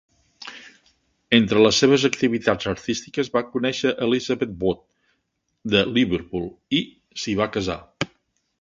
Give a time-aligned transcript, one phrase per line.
[1.37, 4.83] Entre les seves activitats artístiques, va conèixer Elizabeth Wood
[5.75, 6.83] de Liverpool i
[7.25, 7.81] s'hi va casar.